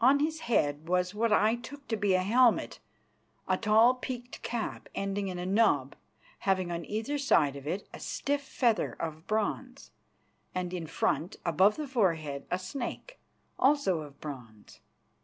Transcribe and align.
On 0.00 0.18
his 0.18 0.40
head 0.40 0.88
was 0.88 1.14
what 1.14 1.32
I 1.32 1.54
took 1.54 1.86
to 1.86 1.96
be 1.96 2.14
a 2.14 2.24
helmet, 2.24 2.80
a 3.46 3.56
tall 3.56 3.94
peaked 3.94 4.42
cap 4.42 4.88
ending 4.96 5.28
in 5.28 5.38
a 5.38 5.46
knob, 5.46 5.94
having 6.40 6.72
on 6.72 6.84
either 6.84 7.18
side 7.18 7.54
of 7.54 7.68
it 7.68 7.86
a 7.94 8.00
stiff 8.00 8.42
feather 8.42 8.94
of 8.98 9.28
bronze, 9.28 9.92
and 10.56 10.74
in 10.74 10.88
front, 10.88 11.36
above 11.46 11.76
the 11.76 11.86
forehead, 11.86 12.48
a 12.50 12.58
snake, 12.58 13.20
also 13.60 14.00
of 14.00 14.20
bronze. 14.20 14.80